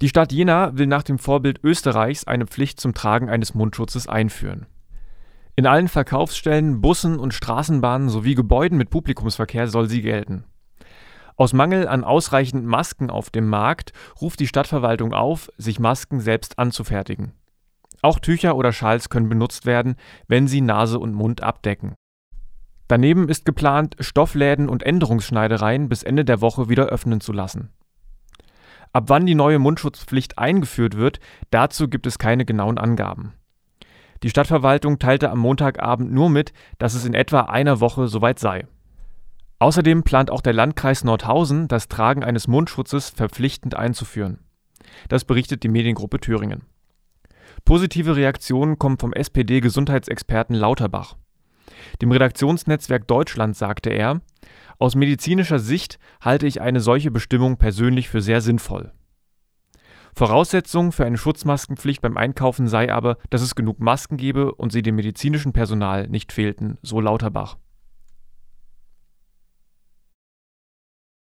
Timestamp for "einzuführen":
43.76-44.40